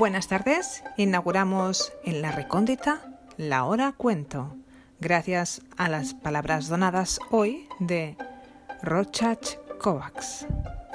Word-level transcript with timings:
Buenas 0.00 0.28
tardes, 0.28 0.82
inauguramos 0.96 1.92
en 2.04 2.22
La 2.22 2.32
Recóndita 2.32 3.18
la 3.36 3.66
hora 3.66 3.92
cuento, 3.92 4.56
gracias 4.98 5.60
a 5.76 5.90
las 5.90 6.14
palabras 6.14 6.68
donadas 6.68 7.20
hoy 7.30 7.68
de 7.80 8.16
Rochach 8.82 9.56
Kovacs. 9.78 10.46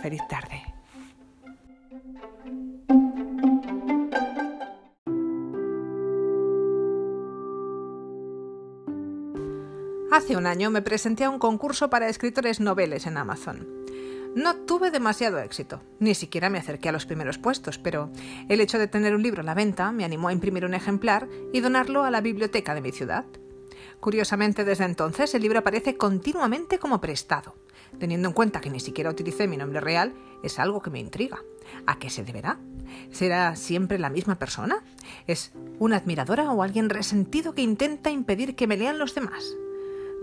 Feliz 0.01 0.21
tarde. 0.27 0.63
Hace 10.11 10.35
un 10.35 10.47
año 10.47 10.71
me 10.71 10.81
presenté 10.81 11.25
a 11.25 11.29
un 11.29 11.37
concurso 11.37 11.91
para 11.91 12.09
escritores 12.09 12.59
noveles 12.59 13.05
en 13.05 13.17
Amazon. 13.17 13.84
No 14.35 14.57
tuve 14.57 14.91
demasiado 14.91 15.39
éxito, 15.39 15.81
ni 15.99 16.13
siquiera 16.13 16.49
me 16.49 16.57
acerqué 16.57 16.89
a 16.89 16.91
los 16.91 17.05
primeros 17.05 17.37
puestos, 17.37 17.77
pero 17.77 18.11
el 18.49 18.59
hecho 18.59 18.77
de 18.77 18.89
tener 18.89 19.15
un 19.15 19.23
libro 19.23 19.39
a 19.39 19.45
la 19.45 19.53
venta 19.53 19.93
me 19.93 20.03
animó 20.03 20.27
a 20.27 20.33
imprimir 20.33 20.65
un 20.65 20.73
ejemplar 20.73 21.29
y 21.53 21.61
donarlo 21.61 22.03
a 22.03 22.11
la 22.11 22.19
biblioteca 22.19 22.75
de 22.75 22.81
mi 22.81 22.91
ciudad. 22.91 23.23
Curiosamente, 24.01 24.65
desde 24.65 24.83
entonces 24.83 25.33
el 25.35 25.41
libro 25.41 25.59
aparece 25.59 25.95
continuamente 25.95 26.79
como 26.79 26.99
prestado. 26.99 27.55
Teniendo 27.97 28.27
en 28.27 28.33
cuenta 28.33 28.59
que 28.59 28.69
ni 28.69 28.81
siquiera 28.81 29.09
utilicé 29.09 29.47
mi 29.47 29.55
nombre 29.55 29.79
real, 29.79 30.13
es 30.43 30.59
algo 30.59 30.81
que 30.81 30.89
me 30.89 30.99
intriga. 30.99 31.41
¿A 31.85 31.97
qué 31.97 32.09
se 32.09 32.25
deberá? 32.25 32.59
¿Será 33.11 33.55
siempre 33.55 33.99
la 33.99 34.09
misma 34.09 34.35
persona? 34.35 34.83
¿Es 35.27 35.53
una 35.79 35.95
admiradora 35.95 36.51
o 36.51 36.61
alguien 36.61 36.89
resentido 36.89 37.53
que 37.53 37.61
intenta 37.61 38.11
impedir 38.11 38.57
que 38.57 38.67
me 38.67 38.75
lean 38.75 38.99
los 38.99 39.15
demás? 39.15 39.55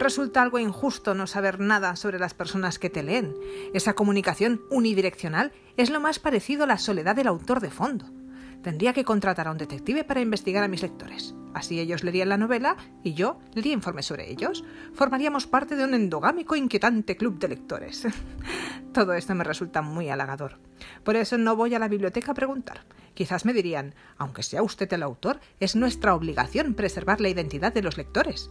Resulta 0.03 0.43
algo 0.43 0.59
injusto 0.59 1.15
no 1.15 1.29
saber 1.29 1.61
nada 1.61 1.95
sobre 1.95 2.19
las 2.19 2.35
personas 2.35 2.81
que 2.81 2.91
te 2.91 3.05
leen. 3.05 3.37
Esa 3.73 3.95
comunicación 3.95 4.61
unidireccional 4.69 5.53
es 5.77 5.91
lo 5.91 6.01
más 6.01 6.19
parecido 6.19 6.65
a 6.65 6.67
la 6.67 6.79
soledad 6.79 7.15
del 7.15 7.29
autor 7.29 7.61
de 7.61 7.71
fondo. 7.71 8.07
Tendría 8.65 8.95
que 8.95 9.05
contratar 9.05 9.47
a 9.47 9.53
un 9.53 9.59
detective 9.59 10.03
para 10.03 10.21
investigar 10.21 10.65
a 10.65 10.69
mis 10.69 10.83
lectores. 10.83 11.37
Así 11.55 11.79
ellos 11.79 12.03
leerían 12.03 12.31
la 12.31 12.37
novela 12.37 12.77
y 13.05 13.15
yo 13.15 13.39
leería 13.55 13.75
informes 13.75 14.07
sobre 14.07 14.29
ellos. 14.29 14.65
Formaríamos 14.93 15.47
parte 15.47 15.77
de 15.77 15.85
un 15.85 15.95
endogámico 15.95 16.57
inquietante 16.57 17.17
club 17.17 17.39
de 17.39 17.51
lectores. 17.51 18.05
Todo 18.93 19.13
esto 19.15 19.37
me 19.37 19.45
resulta 19.45 19.83
muy 19.83 20.09
halagador. 20.09 20.59
Por 21.05 21.15
eso 21.15 21.39
no 21.39 21.55
voy 21.55 21.77
a 21.77 21.79
la 21.79 21.87
biblioteca 21.87 22.33
a 22.33 22.35
preguntar. 22.35 22.87
Quizás 23.15 23.45
me 23.45 23.53
dirían, 23.53 23.95
aunque 24.19 24.43
sea 24.43 24.65
usted 24.65 24.93
el 24.93 25.05
autor, 25.05 25.39
es 25.61 25.77
nuestra 25.77 26.17
obligación 26.17 26.75
preservar 26.75 27.21
la 27.21 27.29
identidad 27.29 27.73
de 27.73 27.83
los 27.83 27.97
lectores. 27.97 28.51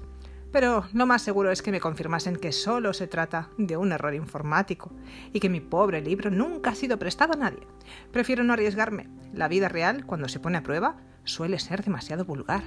Pero 0.51 0.85
lo 0.93 1.05
más 1.05 1.21
seguro 1.21 1.51
es 1.51 1.61
que 1.61 1.71
me 1.71 1.79
confirmasen 1.79 2.35
que 2.35 2.51
solo 2.51 2.93
se 2.93 3.07
trata 3.07 3.49
de 3.57 3.77
un 3.77 3.91
error 3.91 4.13
informático 4.13 4.91
y 5.31 5.39
que 5.39 5.49
mi 5.49 5.61
pobre 5.61 6.01
libro 6.01 6.29
nunca 6.29 6.71
ha 6.71 6.75
sido 6.75 6.99
prestado 6.99 7.33
a 7.33 7.37
nadie. 7.37 7.65
Prefiero 8.11 8.43
no 8.43 8.53
arriesgarme. 8.53 9.07
La 9.33 9.47
vida 9.47 9.69
real, 9.69 10.05
cuando 10.05 10.27
se 10.27 10.39
pone 10.39 10.57
a 10.57 10.63
prueba, 10.63 10.97
suele 11.23 11.57
ser 11.59 11.83
demasiado 11.83 12.25
vulgar. 12.25 12.63